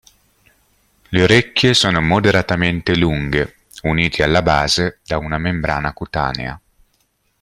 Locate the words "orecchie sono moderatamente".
1.21-2.95